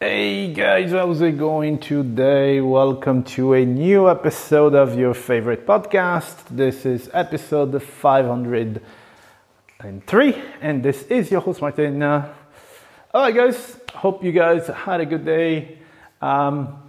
[0.00, 2.60] Hey guys, how's it going today?
[2.60, 6.36] Welcome to a new episode of your favorite podcast.
[6.50, 12.00] This is episode 503, and this is your host Martin.
[12.00, 12.30] All
[13.12, 15.80] right, guys, hope you guys had a good day.
[16.22, 16.80] Um,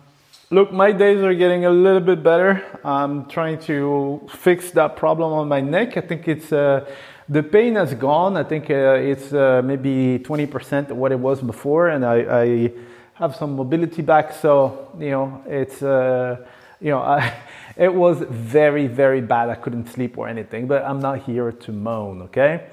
[0.52, 2.64] look, my days are getting a little bit better.
[2.84, 5.98] I'm trying to fix that problem on my neck.
[5.98, 6.86] I think it's uh,
[7.28, 8.38] the pain has gone.
[8.38, 12.72] I think uh, it's uh, maybe 20% of what it was before, and I, I
[13.20, 14.34] have some mobility back.
[14.34, 16.46] So you know, it's uh,
[16.80, 17.34] you know, I,
[17.76, 19.50] it was very very bad.
[19.50, 22.24] I couldn't sleep or anything, but I'm not here to moan.
[22.24, 22.68] Okay.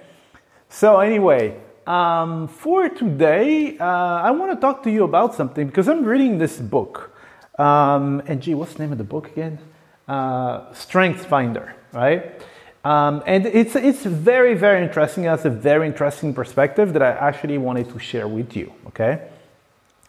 [0.68, 5.88] So anyway, um, for today, uh, I want to talk to you about something because
[5.88, 7.12] I'm reading this book.
[7.58, 9.58] Um, and gee, what's the name of the book again?
[10.06, 12.42] Uh, Strength Finder, right?
[12.84, 15.24] Um, and it's it's very very interesting.
[15.24, 18.72] It has a very interesting perspective that I actually wanted to share with you.
[18.88, 19.20] Okay.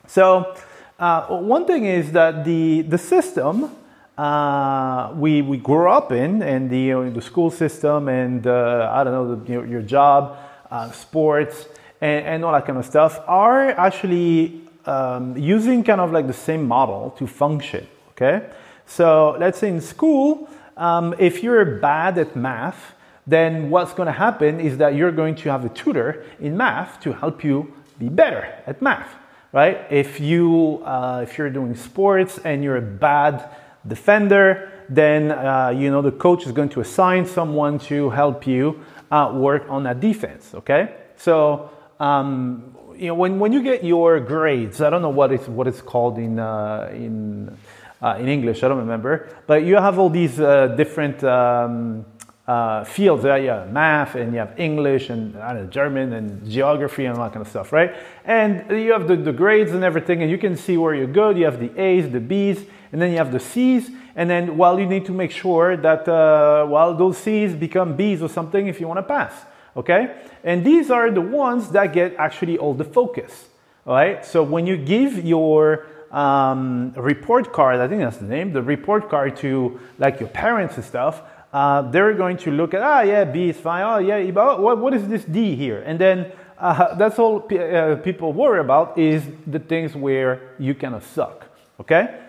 [0.08, 0.56] So,
[0.98, 3.72] uh, one thing is that the, the system
[4.18, 8.92] uh, we, we grew up in, and the, you know, the school system, and uh,
[8.92, 10.38] I don't know, the, your, your job,
[10.72, 11.68] uh, sports,
[12.02, 16.34] and, and, all that kind of stuff, are actually um, using kind of like the
[16.34, 17.86] same model to function.
[18.12, 18.50] Okay?
[18.88, 22.96] So, let's say in school, um, if you're bad at math,
[23.28, 27.00] then what's going to happen is that you're going to have a tutor in math
[27.02, 29.14] to help you be better at math
[29.52, 29.86] right?
[29.90, 33.50] If you uh, if you're doing sports and you're a bad
[33.88, 38.82] defender, then uh, you know the coach is going to assign someone to help you
[39.12, 40.54] uh, work on that defense.
[40.54, 45.32] Okay, so um, you know when, when you get your grades, I don't know what
[45.32, 47.58] it's what it's called in uh, in
[48.02, 51.24] uh, in English, I don't remember, but you have all these uh, different.
[51.24, 52.06] Um,
[52.48, 53.26] uh, fields.
[53.26, 57.18] Uh, yeah, math and you have English and I don't know, German and geography and
[57.18, 57.96] all that kind of stuff, right?
[58.24, 61.38] And you have the, the grades and everything, and you can see where you're good.
[61.38, 63.92] You have the A's, the B's, and then you have the C's.
[64.16, 68.24] And then, well, you need to make sure that, uh, well, those C's become B's
[68.24, 69.32] or something if you want to pass,
[69.76, 70.24] okay?
[70.44, 73.48] And these are the ones that get actually all the focus,
[73.86, 74.26] all right?
[74.26, 79.08] So when you give your um, report card, I think that's the name, the report
[79.08, 81.22] card to like your parents and stuff,
[81.58, 83.84] uh, they're going to look at, ah, yeah, B is fine.
[83.84, 85.82] Oh, yeah, but what, what is this D here?
[85.88, 90.76] And then uh, that's all p- uh, people worry about is the things where you
[90.76, 91.48] kind of suck,
[91.80, 92.20] okay?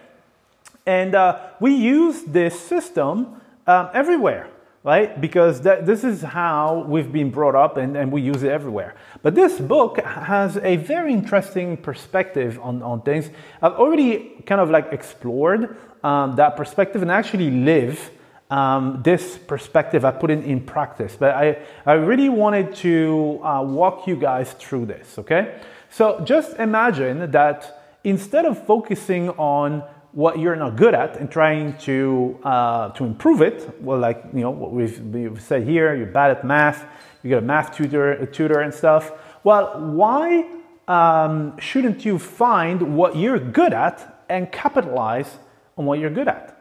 [0.87, 4.49] And uh, we use this system um, everywhere,
[4.83, 5.21] right?
[5.21, 8.94] Because this is how we've been brought up and, and we use it everywhere.
[9.22, 13.28] But this book has a very interesting perspective on, on things.
[13.61, 18.11] I've already kind of like explored um, that perspective and actually live
[18.50, 21.16] um, this perspective I put in in practice.
[21.19, 25.60] But I, I really wanted to uh, walk you guys through this, okay?
[25.91, 29.82] So just imagine that instead of focusing on
[30.12, 34.41] what you're not good at and trying to, uh, to improve it, well, like, you
[34.41, 36.87] know, what we've, we've said here, you're bad at math,
[37.22, 39.12] you get a math tutor, a tutor and stuff.
[39.44, 40.47] Well, why
[40.88, 45.38] um, shouldn't you find what you're good at and capitalize
[45.76, 46.57] on what you're good at?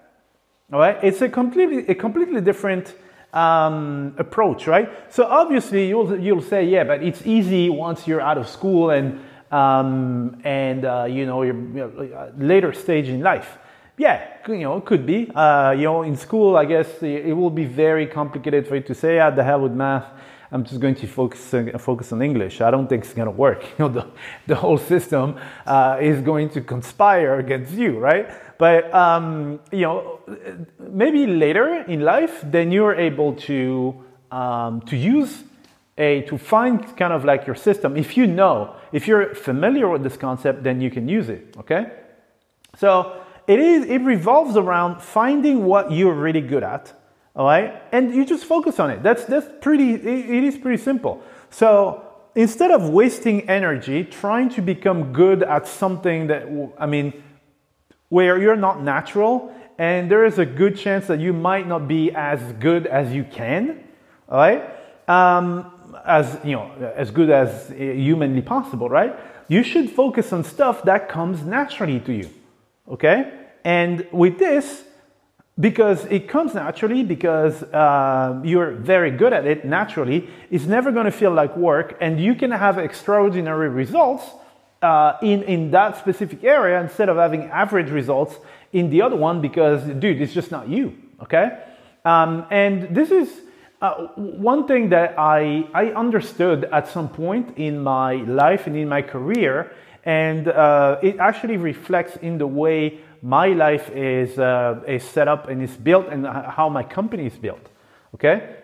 [0.73, 2.94] All right, it's a completely a completely different
[3.31, 4.89] um, approach, right?
[5.09, 9.22] So obviously you'll you'll say, yeah, but it's easy once you're out of school and
[9.50, 13.57] um, and uh, you know your you know, later stage in life.
[13.97, 15.31] Yeah, you know, it could be.
[15.33, 18.94] Uh, you know, in school, I guess it will be very complicated for you to
[18.94, 20.03] say, ah, the hell with math.
[20.51, 22.61] I'm just going to focus uh, focus on English.
[22.61, 23.63] I don't think it's going to work.
[23.77, 24.07] You know, the,
[24.47, 28.29] the whole system uh, is going to conspire against you, right?
[28.57, 30.19] But um, you know,
[30.79, 35.43] maybe later in life, then you're able to um, to use
[35.97, 37.97] a to find kind of like your system.
[37.97, 41.55] If you know, if you're familiar with this concept, then you can use it.
[41.59, 41.91] Okay,
[42.77, 46.93] so it is it revolves around finding what you're really good at
[47.37, 47.81] all right?
[47.93, 49.03] And you just focus on it.
[49.03, 51.21] That's that's pretty it, it is pretty simple.
[51.49, 52.03] So
[52.37, 56.43] instead of wasting energy trying to become good at something that
[56.77, 57.12] i mean
[58.09, 62.12] where you're not natural and there is a good chance that you might not be
[62.12, 63.83] as good as you can
[64.29, 64.62] all right?
[65.07, 65.71] Um,
[66.06, 69.15] as you know as good as humanly possible right?
[69.47, 72.29] You should focus on stuff that comes naturally to you
[72.88, 73.33] okay?
[73.63, 74.83] And with this
[75.59, 81.06] because it comes naturally because uh, you're very good at it naturally it's never going
[81.06, 84.24] to feel like work and you can have extraordinary results
[84.81, 88.36] uh, in, in that specific area instead of having average results
[88.74, 91.63] in the other one because dude it's just not you okay?
[92.06, 93.42] Um, and this is
[93.81, 98.89] uh, one thing that I, I understood at some point in my life and in
[98.89, 105.03] my career and uh, it actually reflects in the way my life is, uh, is
[105.03, 107.69] set up and is built and how my company is built.
[108.15, 108.55] Okay?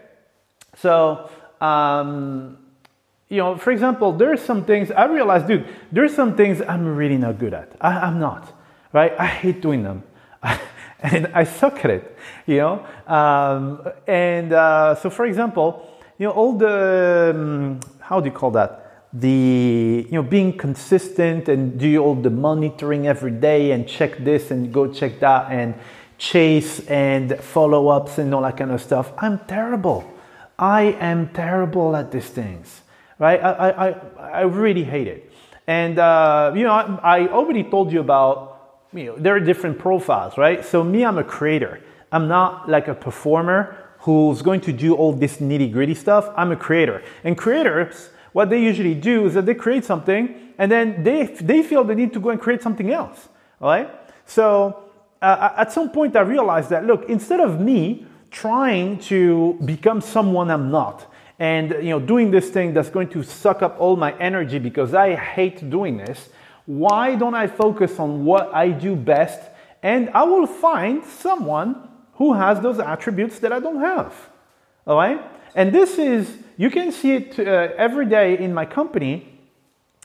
[0.77, 1.29] So,
[1.61, 2.57] um,
[3.29, 7.17] you know, for example, there's some things I realize, dude, there's some things I'm really
[7.17, 7.75] not good at.
[7.81, 8.53] I, am not,
[8.91, 9.13] right?
[9.17, 10.03] I hate doing them.
[10.99, 12.85] and I suck at it, you know?
[13.07, 18.51] Um, and uh, so, for example, you know, all the, um, how do you call
[18.51, 18.82] that?
[19.13, 24.51] The you know being consistent and do all the monitoring every day and check this
[24.51, 25.75] and go check that and
[26.17, 29.11] chase and follow ups and all that kind of stuff.
[29.17, 30.09] I'm terrible.
[30.57, 32.83] I am terrible at these things
[33.19, 33.39] right?
[33.41, 33.87] I i
[34.19, 35.31] i really hate it.
[35.67, 39.79] And uh, you know I, I already told you about you know there are different
[39.79, 40.63] profiles right?
[40.65, 41.81] So me i'm a creator.
[42.11, 46.29] I'm not like a performer who's going to do all this nitty gritty stuff.
[46.35, 47.01] I'm a creator.
[47.23, 51.63] And creators what they usually do is that they create something and then they, they
[51.63, 53.29] feel the need to go and create something else.
[53.59, 53.89] Right?
[54.25, 54.83] So
[55.21, 60.51] uh, at some point, I realized that look, instead of me trying to become someone
[60.51, 61.09] I'm not,
[61.39, 64.93] and you know doing this thing that's going to suck up all my energy because
[64.93, 66.29] I hate doing this,
[66.65, 69.41] why don't I focus on what I do best
[69.81, 74.13] and I will find someone who has those attributes that I don't have.
[74.87, 75.21] All right?
[75.55, 79.29] And this is, you can see it uh, every day in my company,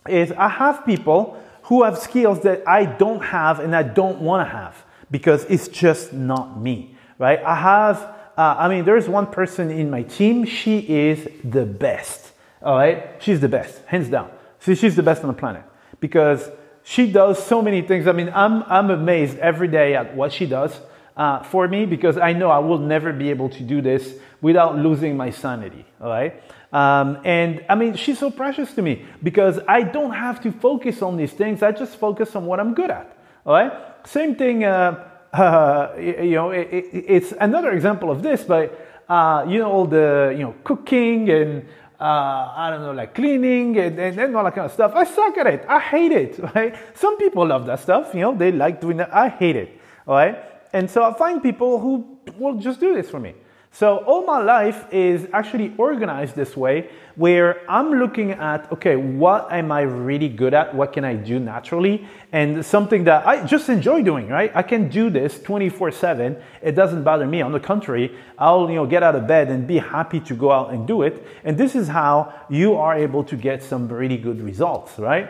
[0.08, 4.46] is I have people who have skills that I don't have and I don't want
[4.46, 7.42] to have because it's just not me, right?
[7.42, 7.98] I have,
[8.36, 13.16] uh, I mean, there's one person in my team, she is the best, all right?
[13.20, 14.30] She's the best, hands down.
[14.60, 15.62] So she's the best on the planet
[16.00, 16.50] because
[16.82, 18.06] she does so many things.
[18.06, 20.78] I mean, I'm, I'm amazed every day at what she does
[21.18, 24.78] uh, for me because I know I will never be able to do this without
[24.78, 25.84] losing my sanity.
[26.00, 26.40] All right.
[26.72, 31.02] Um, and I mean, she's so precious to me because I don't have to focus
[31.02, 31.62] on these things.
[31.62, 33.16] I just focus on what I'm good at.
[33.44, 33.72] All right.
[34.06, 34.64] Same thing.
[34.64, 39.70] Uh, uh, you know, it, it, it's another example of this, but uh, you know,
[39.70, 41.66] all the you know cooking and
[42.00, 44.92] uh, I don't know, like cleaning and, and, and, all that kind of stuff.
[44.94, 45.64] I suck at it.
[45.68, 46.38] I hate it.
[46.54, 46.76] Right?
[46.94, 48.14] Some people love that stuff.
[48.14, 49.12] You know, they like doing that.
[49.12, 49.80] I hate it.
[50.06, 50.38] All right.
[50.72, 53.34] And so I find people who will just do this for me.
[53.70, 59.52] So all my life is actually organized this way where I'm looking at, okay, what
[59.52, 60.74] am I really good at?
[60.74, 62.06] What can I do naturally?
[62.32, 64.50] And something that I just enjoy doing, right?
[64.54, 66.36] I can do this 24 seven.
[66.62, 67.42] It doesn't bother me.
[67.42, 70.50] On the contrary, I'll, you know, get out of bed and be happy to go
[70.50, 71.24] out and do it.
[71.44, 75.28] And this is how you are able to get some really good results, right?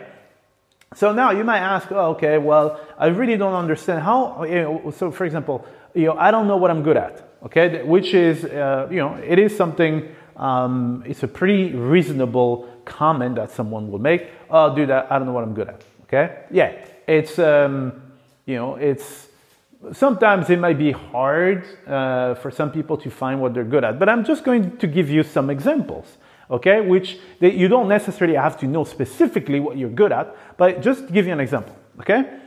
[0.95, 4.93] So now you might ask, oh, okay, well, I really don't understand how, you know,
[4.95, 8.43] so for example, you know, I don't know what I'm good at, okay, which is,
[8.45, 13.99] uh, you know, it is something, um, it's a pretty reasonable comment that someone will
[13.99, 14.29] make.
[14.49, 16.45] Oh, dude, I, I don't know what I'm good at, okay?
[16.49, 16.73] Yeah,
[17.07, 18.01] it's, um,
[18.47, 19.27] you know, it's,
[19.93, 23.99] sometimes it might be hard uh, for some people to find what they're good at,
[23.99, 26.17] but I'm just going to give you some examples
[26.49, 26.81] okay?
[26.81, 31.07] Which they, you don't necessarily have to know specifically what you're good at, but just
[31.07, 32.39] to give you an example, okay?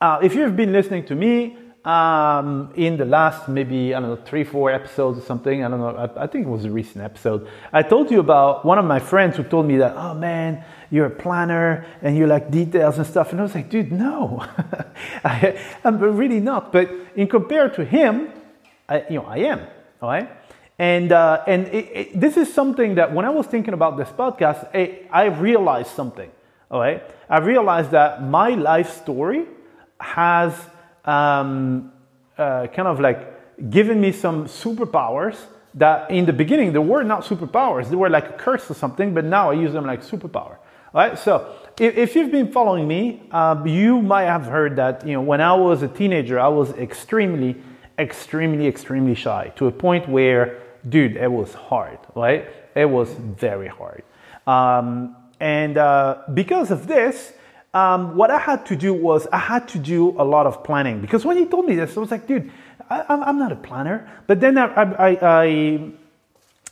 [0.00, 4.24] Uh, if you've been listening to me um, in the last maybe, I don't know,
[4.24, 7.04] three, four episodes or something, I don't know, I, I, think it was a recent
[7.04, 10.64] episode, I told you about one of my friends who told me that, oh man,
[10.90, 13.30] you're a planner and you like details and stuff.
[13.30, 14.44] And I was like, dude, no,
[15.24, 16.72] I, am really not.
[16.72, 18.32] But in compared to him,
[18.88, 19.60] I, you know, I am,
[20.02, 20.30] all right?
[20.80, 24.08] And, uh, and it, it, this is something that when I was thinking about this
[24.08, 26.30] podcast, I, I realized something.
[26.70, 27.02] All right.
[27.28, 29.44] I realized that my life story
[30.00, 30.58] has
[31.04, 31.92] um,
[32.38, 35.36] uh, kind of like given me some superpowers
[35.74, 37.90] that in the beginning they were not superpowers.
[37.90, 40.56] They were like a curse or something, but now I use them like superpower.
[40.94, 41.18] All right.
[41.18, 45.20] So if, if you've been following me, uh, you might have heard that, you know,
[45.20, 47.56] when I was a teenager, I was extremely,
[47.98, 52.48] extremely, extremely shy to a point where dude, it was hard, right?
[52.74, 54.02] It was very hard.
[54.46, 57.32] Um, and uh, because of this,
[57.72, 61.00] um, what I had to do was I had to do a lot of planning.
[61.00, 62.50] Because when he told me this, I was like, dude,
[62.88, 64.10] I, am not a planner.
[64.26, 65.90] But then I, I, I,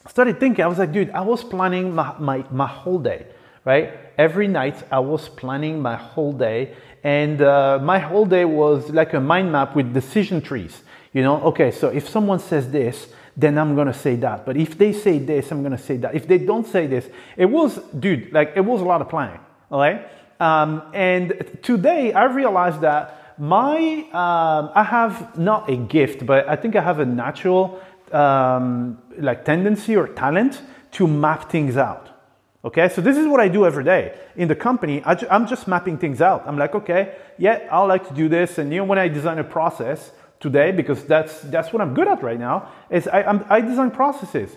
[0.09, 3.27] started thinking, I was like, dude, I was planning my, my, my whole day,
[3.65, 3.93] right?
[4.17, 6.75] Every night I was planning my whole day.
[7.05, 10.83] And uh, my whole day was like a mind map with decision trees.
[11.13, 13.09] You know, okay, so if someone says this,
[13.39, 14.45] then I'm gonna say that.
[14.45, 16.15] But if they say this, I'm gonna say that.
[16.15, 19.41] If they don't say this, it was, dude, like it was a lot of planning,
[19.71, 20.11] all right?
[20.41, 23.79] Um, and today I realized that my,
[24.13, 27.81] um, I have not a gift, but I think I have a natural
[28.13, 30.61] um, like tendency or talent
[30.93, 32.09] to map things out,
[32.65, 35.01] Okay, so this is what I do every day in the company.
[35.05, 36.43] I am just mapping things out.
[36.45, 39.39] I'm like, okay, yeah, I like to do this, and you know, when I design
[39.39, 43.45] a process today, because that's that's what I'm good at right now, is I, I'm,
[43.49, 44.51] I design processes.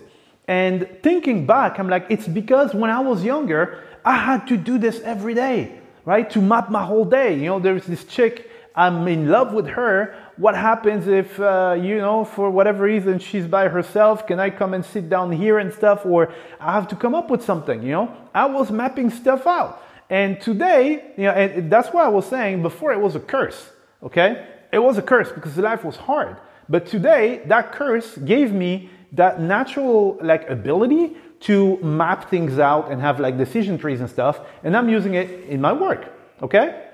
[0.48, 4.78] And thinking back, I'm like, it's because when I was younger, I had to do
[4.78, 6.28] this every day, right?
[6.30, 7.34] To map my whole day.
[7.38, 10.16] You know, there's this chick, I'm in love with her.
[10.36, 14.26] What happens if, uh, you know, for whatever reason she's by herself?
[14.26, 16.04] Can I come and sit down here and stuff?
[16.04, 18.16] Or I have to come up with something, you know?
[18.34, 19.82] I was mapping stuff out.
[20.10, 23.70] And today, you know, and that's why I was saying before it was a curse,
[24.02, 24.48] okay?
[24.72, 26.38] It was a curse because life was hard.
[26.68, 33.00] But today, that curse gave me that natural like ability to map things out and
[33.00, 36.06] have like decision trees and stuff, and I'm using it in my work.
[36.40, 36.88] Okay,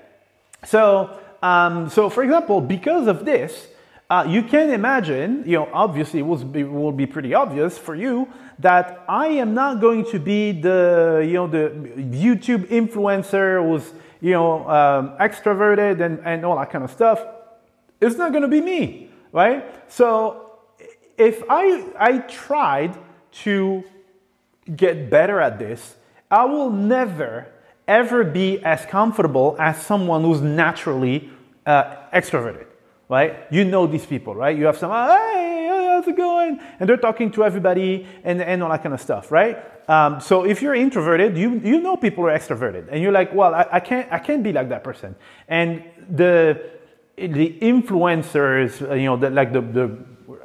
[0.64, 3.68] so um, so for example, because of this,
[4.10, 7.94] uh, you can imagine, you know, obviously it will be, will be pretty obvious for
[7.94, 8.26] you
[8.58, 14.32] that I am not going to be the, you know, the YouTube influencer who's, you
[14.32, 17.22] know, um, extroverted and, and all that kind of stuff.
[18.00, 19.90] It's not going to be me, right?
[19.90, 20.58] So
[21.16, 22.96] if I, I tried
[23.44, 23.84] to
[24.76, 25.96] get better at this,
[26.30, 27.48] I will never,
[27.86, 31.30] ever be as comfortable as someone who's naturally
[31.66, 32.66] uh, extroverted,
[33.08, 33.46] right?
[33.50, 34.56] You know these people, right?
[34.56, 36.60] You have some, hey, how's it going?
[36.78, 39.58] And they're talking to everybody and, and all that kind of stuff, right?
[39.90, 43.54] Um, so if you're introverted, you, you know people are extroverted and you're like, well,
[43.54, 45.16] I, I, can't, I can't be like that person.
[45.48, 46.77] And the,
[47.26, 49.98] the influencers, you know, the, like the, the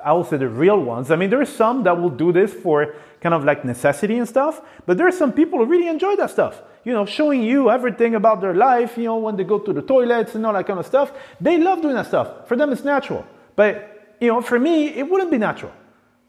[0.03, 1.12] I will say the real ones.
[1.12, 4.27] I mean, there are some that will do this for kind of like necessity and
[4.27, 6.62] stuff, but there are some people who really enjoy that stuff.
[6.84, 9.82] You know, showing you everything about their life, you know, when they go to the
[9.82, 11.13] toilets and all that kind of stuff.
[11.39, 12.48] They love doing that stuff.
[12.48, 13.25] For them, it's natural.
[13.56, 15.72] But, you know, for me, it wouldn't be natural.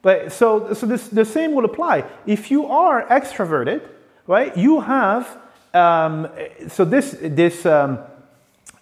[0.02, 2.04] But so, so this, the same will apply.
[2.26, 3.82] If you are extroverted,
[4.28, 5.38] right, you have,
[5.72, 6.28] um,
[6.68, 7.98] so this, this, um,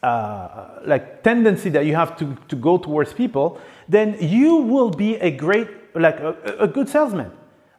[0.03, 5.17] uh, like tendency that you have to, to go towards people, then you will be
[5.17, 7.31] a great, like a, a good salesman,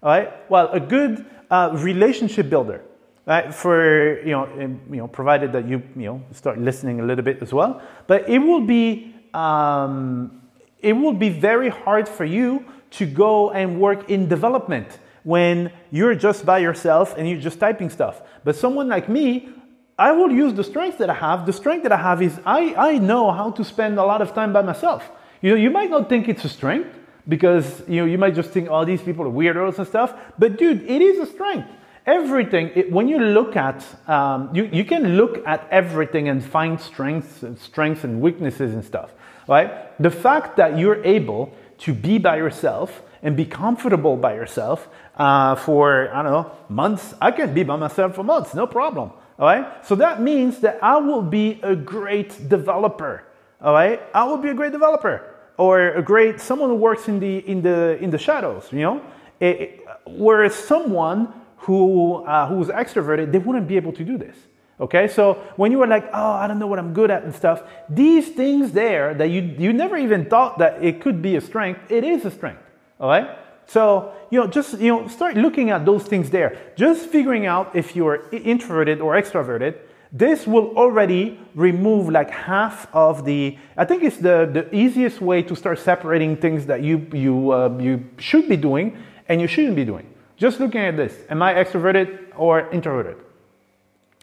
[0.02, 0.50] right?
[0.50, 2.82] Well, a good uh, relationship builder,
[3.26, 3.54] right?
[3.54, 7.42] For, you know, you know, provided that you, you know, start listening a little bit
[7.42, 7.82] as well.
[8.08, 10.42] But it will be, um,
[10.80, 16.16] it will be very hard for you to go and work in development when you're
[16.16, 18.22] just by yourself and you're just typing stuff.
[18.44, 19.50] But someone like me,
[19.98, 21.46] I will use the strength that I have.
[21.46, 24.34] The strength that I have is I, I know how to spend a lot of
[24.34, 25.10] time by myself.
[25.42, 26.98] You know, you might not think it's a strength
[27.28, 30.14] because you know you might just think, oh, these people are weirdos and stuff.
[30.40, 31.70] But dude, it is a strength.
[32.06, 32.72] Everything.
[32.76, 37.44] It, when you look at, um, you you can look at everything and find strengths,
[37.44, 39.12] and strengths and weaknesses and stuff.
[39.48, 39.72] Right?
[40.02, 45.56] The fact that you're able to be by yourself and be comfortable by yourself uh,
[45.56, 47.14] for I don't know months.
[47.22, 49.12] I can be by myself for months, no problem.
[49.40, 49.86] All right.
[49.86, 53.24] So that means that I will be a great developer.
[53.62, 54.02] All right.
[54.14, 57.62] I will be a great developer or a great someone who works in the in
[57.62, 58.68] the in the shadows.
[58.72, 59.02] You know,
[59.40, 64.36] it, it, whereas someone who uh, who's extroverted, they wouldn't be able to do this.
[64.80, 67.34] Okay, so when you were like, oh, I don't know what I'm good at and
[67.34, 71.42] stuff, these things there that you you never even thought that it could be a
[71.42, 72.64] strength, it is a strength.
[73.00, 73.38] All right.
[73.68, 76.58] So, you know, just, you know, start looking at those things there.
[76.76, 79.78] Just figuring out if you're introverted or extroverted,
[80.12, 85.42] this will already remove like half of the, I think it's the, the easiest way
[85.42, 88.96] to start separating things that you, you, uh, you should be doing
[89.28, 90.08] and you shouldn't be doing.
[90.38, 93.18] Just looking at this, am I extroverted or introverted?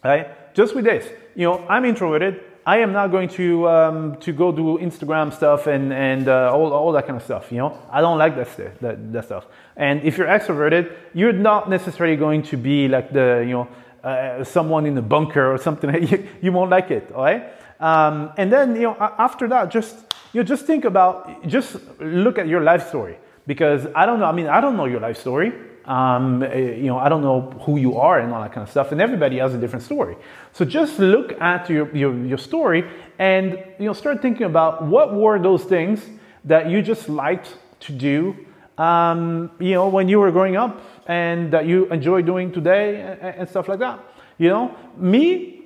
[0.05, 0.55] Right?
[0.55, 2.41] Just with this, you know, I'm introverted,
[2.71, 6.73] I am not going to um, to go do Instagram stuff and and uh, all,
[6.73, 7.51] all that kind of stuff.
[7.51, 8.79] You know, I don't like that stuff.
[8.81, 9.45] That, that stuff.
[9.77, 13.69] And if you're extroverted, you're not necessarily going to be like the you know
[14.05, 15.91] uh, someone in a bunker or something.
[16.11, 17.11] you, you won't like it.
[17.11, 17.43] All right.
[17.81, 19.97] Um, and then you know after that, just
[20.33, 24.27] you know, just think about just look at your life story because I don't know.
[24.27, 25.53] I mean, I don't know your life story.
[25.91, 28.71] Um, eh, you know, I don't know who you are and all that kind of
[28.71, 28.93] stuff.
[28.93, 30.17] And everybody has a different story.
[30.53, 35.13] So just look at your, your, your story and, you know, start thinking about what
[35.13, 36.01] were those things
[36.45, 38.37] that you just liked to do,
[38.79, 43.41] um, you know, when you were growing up and that you enjoy doing today and,
[43.41, 43.99] and stuff like that.
[44.39, 45.65] You know, me,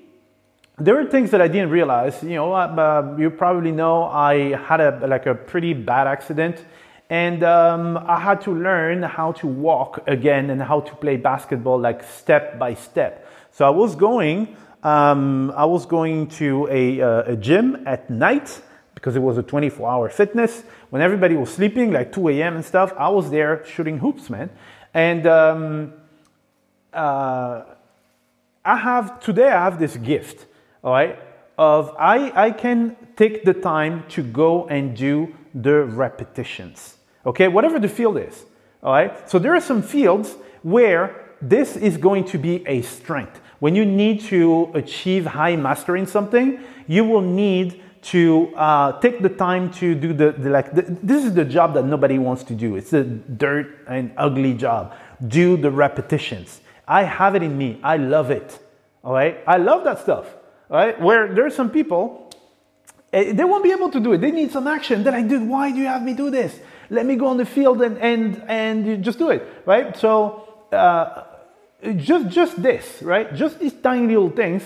[0.78, 2.22] there were things that I didn't realize.
[2.22, 6.64] You know, uh, you probably know I had a like a pretty bad accident
[7.11, 11.78] and um, I had to learn how to walk again and how to play basketball
[11.78, 13.28] like step by step.
[13.52, 18.61] So I was going, um, I was going to a, uh, a gym at night
[18.94, 20.64] because it was a 24 hour fitness.
[20.90, 22.56] When everybody was sleeping, like 2 a.m.
[22.56, 24.50] and stuff, I was there shooting hoops, man.
[24.94, 25.92] And um,
[26.92, 27.64] uh,
[28.64, 30.46] I have today I have this gift,
[30.82, 31.18] all right,
[31.58, 36.96] of I, I can take the time to go and do the repetitions.
[37.25, 38.44] Okay, whatever the field is.
[38.82, 39.30] All right.
[39.30, 43.40] So there are some fields where this is going to be a strength.
[43.61, 49.23] When you need to achieve high mastery in something, you will need to uh, take
[49.23, 50.75] the time to do the, the like.
[50.75, 52.76] The, this is the job that nobody wants to do.
[52.76, 54.94] It's a dirt and ugly job.
[55.26, 56.61] Do the repetitions.
[56.87, 57.80] I have it in me.
[57.82, 58.58] I love it.
[59.02, 59.42] All right.
[59.46, 60.26] I love that stuff.
[60.70, 61.00] All right.
[61.00, 62.23] Where there's some people,
[63.23, 64.18] they won't be able to do it.
[64.18, 65.04] They need some action.
[65.04, 66.59] They're like, dude, why do you have me do this?
[66.90, 69.42] Let me go on the field and and and just do it.
[69.66, 69.97] Right.
[69.97, 70.40] So.
[70.73, 71.25] Uh,
[71.97, 73.35] just just this, right?
[73.35, 74.62] Just these tiny little things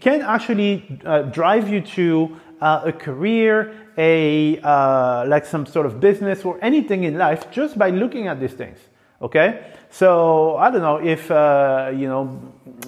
[0.00, 6.00] can actually uh, drive you to uh, a career, a uh, like some sort of
[6.00, 8.78] business or anything in life just by looking at these things.
[9.20, 12.26] Okay, so I don't know if uh, you know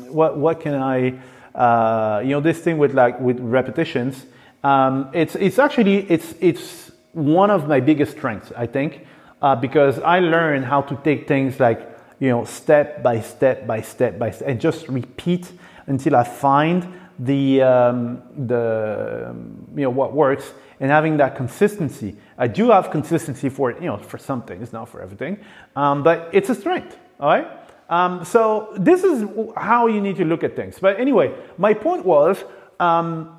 [0.08, 1.20] what what can I
[1.54, 4.26] uh, you know this thing with like with repetitions.
[4.62, 9.06] Um, it's it's actually it's it's one of my biggest strengths, I think,
[9.42, 11.90] uh, because I learned how to take things like
[12.20, 15.50] you know, step by step by step by step, and just repeat
[15.86, 16.86] until I find
[17.18, 19.34] the um, the
[19.74, 22.16] you know what works and having that consistency.
[22.38, 25.38] I do have consistency for you know for some things, not for everything,
[25.74, 26.98] um, but it's a strength.
[27.18, 27.48] All right.
[27.88, 30.78] Um, so this is how you need to look at things.
[30.78, 32.44] But anyway, my point was
[32.78, 33.36] um,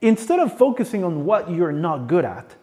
[0.00, 2.54] instead of focusing on what you're not good at,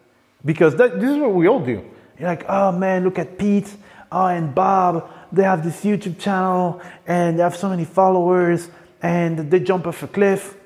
[0.44, 1.84] because that, this is what we all do.
[2.18, 3.72] You're like, oh man, look at Pete,
[4.10, 8.70] oh and Bob they have this YouTube channel and they have so many followers
[9.02, 10.56] and they jump off a cliff.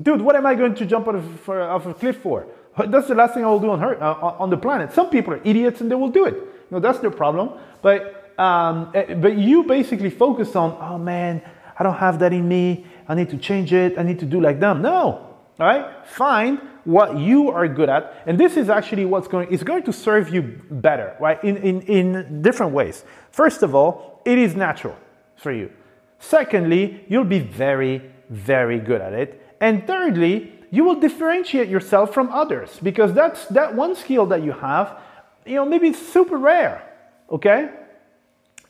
[0.00, 2.46] Dude, what am I going to jump off, off a cliff for?
[2.86, 4.92] That's the last thing I will do on, her, uh, on the planet.
[4.92, 6.34] Some people are idiots and they will do it.
[6.34, 7.50] You know, that's their problem.
[7.82, 11.42] But, um, eh, but you basically focus on, oh man,
[11.78, 12.86] I don't have that in me.
[13.08, 13.98] I need to change it.
[13.98, 14.82] I need to do like them.
[14.82, 15.27] No.
[15.58, 16.06] All right.
[16.06, 18.22] Find what you are good at.
[18.26, 21.42] And this is actually what's going, it's going to serve you better, right?
[21.42, 23.04] In, in, in different ways.
[23.30, 24.96] First of all, it is natural
[25.36, 25.70] for you.
[26.18, 29.42] Secondly, you'll be very, very good at it.
[29.60, 34.52] And thirdly, you will differentiate yourself from others because that's that one skill that you
[34.52, 34.98] have,
[35.44, 36.84] you know, maybe it's super rare.
[37.30, 37.70] Okay?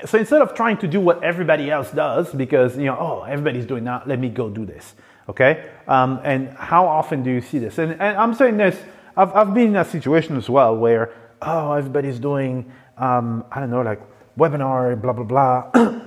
[0.06, 3.66] So instead of trying to do what everybody else does, because you know, oh, everybody's
[3.66, 4.94] doing that, let me go do this.
[5.28, 5.70] Okay?
[5.86, 7.78] Um, and how often do you see this?
[7.78, 8.80] And, and I'm saying this,
[9.16, 11.12] I've, I've been in a situation as well where,
[11.42, 14.00] oh, everybody's doing, um, I don't know, like
[14.38, 16.00] webinar, blah, blah, blah,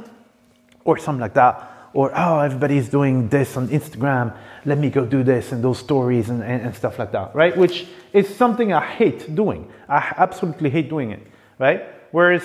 [0.86, 1.68] or something like that.
[1.94, 6.30] Or, oh, everybody's doing this on Instagram, let me go do this and those stories
[6.30, 7.56] and, and, and stuff like that, right?
[7.56, 9.70] Which is something I hate doing.
[9.90, 11.28] I absolutely hate doing it,
[11.60, 11.84] right?
[12.12, 12.44] Whereas,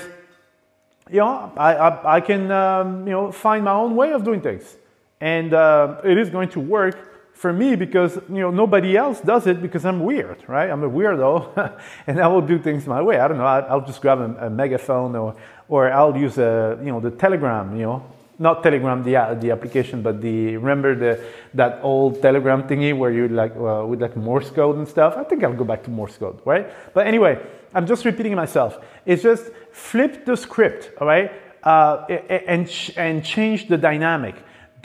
[1.11, 4.41] you know, I, I, I can, um, you know, find my own way of doing
[4.41, 4.77] things
[5.21, 6.97] and uh, it is going to work
[7.37, 10.71] for me because you know nobody else does it because I'm weird, right?
[10.71, 13.19] I'm a weirdo, and I will do things my way.
[13.19, 13.45] I don't know.
[13.45, 15.37] I'll just grab a, a megaphone or
[15.69, 18.05] or I'll use a you know the Telegram, you know,
[18.39, 21.23] not Telegram the uh, the application, but the remember the
[21.55, 25.17] that old Telegram thingy where you like uh, with like Morse code and stuff.
[25.17, 26.67] I think I'll go back to Morse code, right?
[26.95, 27.39] But anyway,
[27.75, 28.79] I'm just repeating myself.
[29.05, 31.31] It's just flip the script, all right,
[31.63, 32.07] uh,
[32.49, 34.37] and and change the dynamic.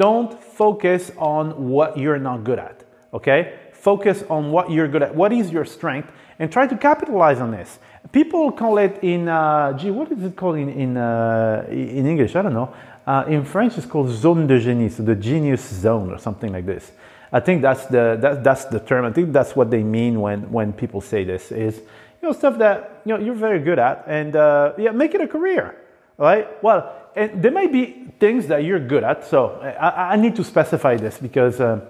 [0.01, 2.83] Don't focus on what you're not good at,
[3.13, 3.59] okay?
[3.71, 5.13] Focus on what you're good at.
[5.13, 6.09] What is your strength?
[6.39, 7.77] And try to capitalize on this.
[8.11, 12.35] People call it in, uh, gee, what is it called in, in, uh, in English?
[12.35, 12.73] I don't know.
[13.05, 16.65] Uh, in French, it's called zone de génie, so the genius zone or something like
[16.65, 16.91] this.
[17.31, 19.05] I think that's the, that, that's the term.
[19.05, 22.57] I think that's what they mean when, when people say this is, you know, stuff
[22.57, 25.75] that, you know, you're very good at and, uh, yeah, make it a career,
[26.17, 26.47] right?
[26.63, 29.25] Well, and there might be things that you're good at.
[29.25, 31.81] So I, I need to specify this because, uh,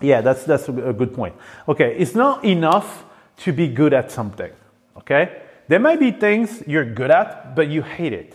[0.00, 1.34] yeah, that's that's a good point.
[1.68, 3.04] Okay, it's not enough
[3.38, 4.52] to be good at something.
[4.96, 8.34] Okay, there might be things you're good at, but you hate it.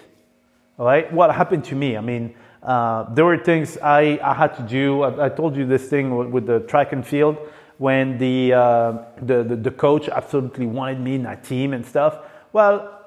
[0.77, 1.95] All right, what happened to me?
[1.95, 5.03] I mean, uh, there were things I, I had to do.
[5.03, 7.37] I, I, told you this thing with the track and field
[7.77, 12.19] when the, uh, the, the the coach absolutely wanted me in that team and stuff.
[12.53, 13.02] Well,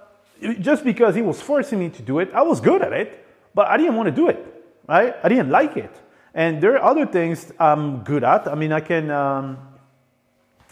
[0.60, 3.68] just because he was forcing me to do it, I was good at it, but
[3.68, 4.38] I didn't want to do it,
[4.86, 5.14] right?
[5.22, 5.94] I didn't like it.
[6.34, 8.46] And there are other things I'm good at.
[8.46, 9.58] I mean, I can, um,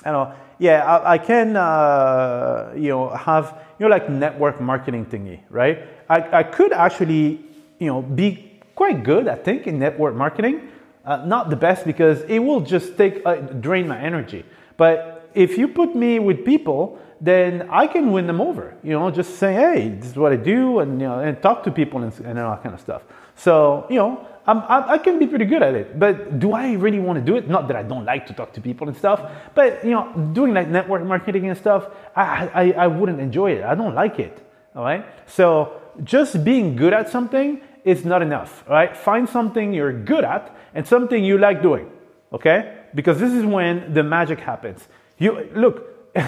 [0.05, 4.61] I don't know, yeah, I, I can, uh, you know, have, you know, like network
[4.61, 5.89] marketing thingy, right?
[6.09, 7.41] I, I could actually,
[7.79, 10.69] you know, be quite good, I think, in network marketing.
[11.05, 14.45] Uh, not the best because it will just take, uh, drain my energy.
[14.77, 18.75] But if you put me with people then I can win them over.
[18.83, 21.65] You know, just say, hey, this is what I do, and you know, and talk
[21.65, 23.03] to people and, and all that kind of stuff.
[23.37, 26.99] So you know, I, I can be pretty good at it, but do I really
[26.99, 27.49] want to do it?
[27.49, 30.53] Not that I don't like to talk to people and stuff, but you know, doing
[30.53, 33.65] like network marketing and stuff, I, I, I wouldn't enjoy it.
[33.65, 34.47] I don't like it.
[34.77, 35.07] All right.
[35.27, 38.65] So just being good at something is not enough.
[38.69, 38.95] All right.
[38.95, 41.91] Find something you're good at and something you like doing.
[42.33, 42.81] Okay.
[42.95, 44.87] Because this is when the magic happens.
[45.19, 46.15] You look.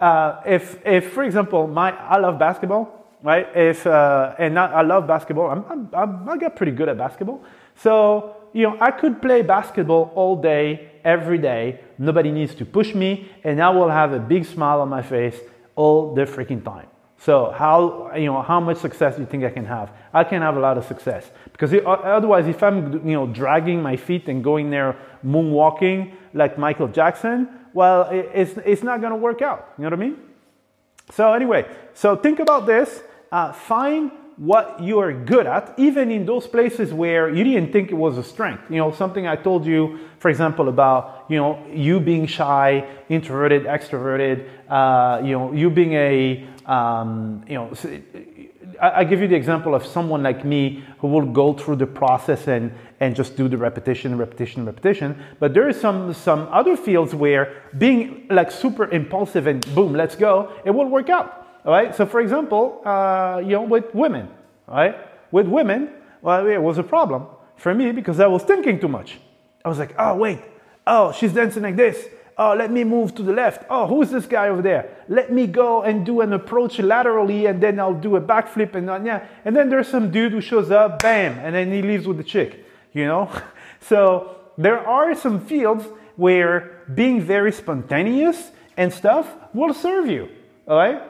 [0.00, 3.46] Uh, if, if, for example, my I love basketball, right?
[3.54, 7.44] If uh, and I, I, love basketball, I'm, I'm, i get pretty good at basketball.
[7.76, 11.80] So you know, I could play basketball all day, every day.
[11.98, 15.38] Nobody needs to push me, and I will have a big smile on my face
[15.76, 16.86] all the freaking time.
[17.18, 19.92] So how you know how much success do you think I can have?
[20.14, 23.82] I can have a lot of success because it, otherwise, if I'm you know dragging
[23.82, 29.16] my feet and going there moonwalking like Michael Jackson, well, it's, it's not going to
[29.16, 29.72] work out.
[29.78, 30.18] You know what I mean?
[31.12, 33.02] So, anyway, so think about this.
[33.32, 37.90] Uh, find what you are good at, even in those places where you didn't think
[37.90, 38.62] it was a strength.
[38.70, 43.64] You know, something I told you, for example, about, you know, you being shy, introverted,
[43.64, 47.70] extroverted, uh, you know, you being a, um, you know,
[48.80, 51.86] I, I give you the example of someone like me who will go through the
[51.86, 55.22] process and, and just do the repetition, repetition, repetition.
[55.38, 60.16] But there is some, some other fields where being like super impulsive and boom, let's
[60.16, 61.39] go, it will work out.
[61.64, 61.94] All right.
[61.94, 64.28] So for example, uh, you know, with women,
[64.66, 64.96] right?
[65.30, 65.90] with women,
[66.22, 69.18] well, it was a problem for me because I was thinking too much.
[69.64, 70.40] I was like, oh wait,
[70.86, 72.06] oh she's dancing like this.
[72.38, 73.66] Oh, let me move to the left.
[73.68, 74.96] Oh, who's this guy over there?
[75.08, 78.86] Let me go and do an approach laterally and then I'll do a backflip and
[79.04, 79.26] yeah.
[79.44, 82.24] And then there's some dude who shows up, bam, and then he leaves with the
[82.24, 83.30] chick, you know?
[83.82, 90.28] So there are some fields where being very spontaneous and stuff will serve you,
[90.68, 91.09] all right?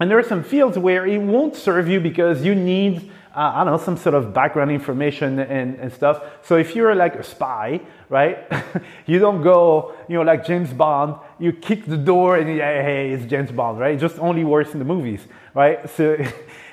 [0.00, 3.64] And there are some fields where it won't serve you because you need uh, I
[3.64, 6.22] don't know, some sort of background information and, and stuff.
[6.42, 8.38] So if you're like a spy, right,
[9.06, 13.12] you don't go, you know, like James Bond, you kick the door and yeah, hey,
[13.12, 13.94] it's James Bond, right?
[13.94, 15.88] It just only works in the movies, right?
[15.96, 16.16] So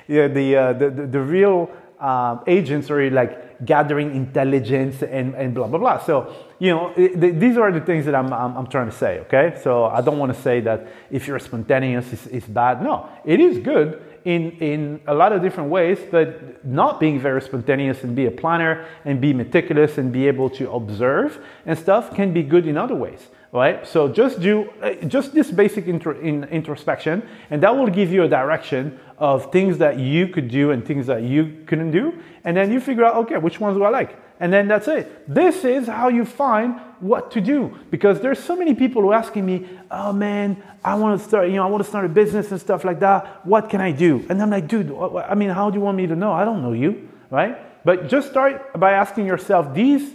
[0.08, 5.54] yeah, the, uh, the, the, the, real um, agents are like gathering intelligence and, and
[5.54, 5.98] blah, blah, blah.
[5.98, 9.20] So, you know, it, these are the things that I'm, I'm, I'm, trying to say,
[9.20, 9.58] okay?
[9.62, 12.82] So I don't want to say that if you're spontaneous, it's, it's bad.
[12.82, 17.40] No, it is good in, in a lot of different ways, but not being very
[17.40, 22.14] spontaneous and be a planner and be meticulous and be able to observe and stuff
[22.14, 23.28] can be good in other ways.
[23.50, 23.86] Right?
[23.86, 28.24] So just do uh, just this basic intro, in, introspection, and that will give you
[28.24, 32.54] a direction of things that you could do and things that you couldn't do, and
[32.54, 35.24] then you figure out okay, which ones do I like, and then that's it.
[35.32, 39.14] This is how you find what to do because there's so many people who are
[39.14, 42.08] asking me, "Oh man, I want to start, you know, I want to start a
[42.08, 43.46] business and stuff like that.
[43.46, 46.06] What can I do?" And I'm like, "Dude, I mean, how do you want me
[46.06, 46.32] to know?
[46.32, 50.12] I don't know you, right?" But just start by asking yourself these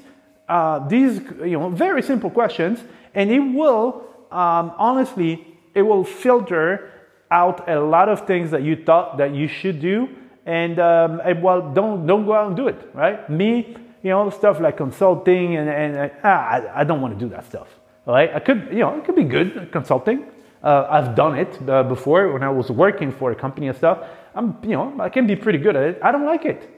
[0.47, 2.83] uh, these you know very simple questions,
[3.13, 6.91] and it will um, honestly it will filter
[7.31, 10.07] out a lot of things that you thought that you should do
[10.45, 14.29] and, um, and well don't don't go out and do it right me you know,
[14.29, 17.67] stuff like consulting and, and ah, I, I don't want to do that stuff.
[18.05, 18.29] Right.
[18.35, 20.25] I could, you know, it could be good consulting.
[20.61, 23.99] Uh, I've done it uh, before when I was working for a company and stuff.
[24.35, 25.99] I'm, you know, I can be pretty good at it.
[26.03, 26.69] I don't like it.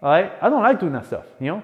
[0.00, 0.32] Right.
[0.42, 1.62] I don't like doing that stuff, you know.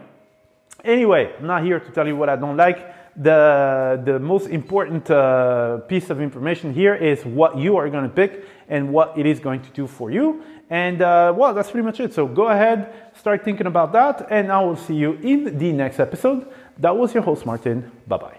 [0.85, 2.95] Anyway, I'm not here to tell you what I don't like.
[3.21, 8.15] The, the most important uh, piece of information here is what you are going to
[8.15, 10.45] pick and what it is going to do for you.
[10.71, 12.15] And uh, well, that's pretty much it.
[12.15, 15.99] So go ahead, start thinking about that, and I will see you in the next
[16.01, 16.47] episode.
[16.79, 17.91] That was your host, Martin.
[18.07, 18.38] Bye bye.